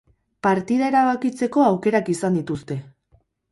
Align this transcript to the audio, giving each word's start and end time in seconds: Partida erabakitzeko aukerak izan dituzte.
Partida 0.45 0.87
erabakitzeko 0.93 1.67
aukerak 1.67 2.11
izan 2.17 2.41
dituzte. 2.43 2.81